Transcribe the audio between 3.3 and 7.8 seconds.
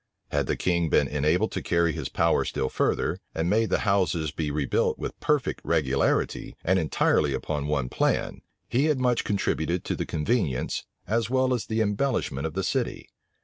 and made the houses be rebuilt with perfect regularity, and entirely upon